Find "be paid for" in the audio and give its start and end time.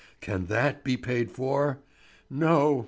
0.83-1.77